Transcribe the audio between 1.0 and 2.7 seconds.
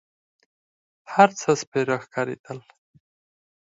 هر څه سپېره ښکارېدل.